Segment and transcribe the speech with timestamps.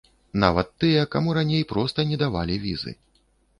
[0.43, 2.99] Нават тыя, каму раней проста не давалі візы.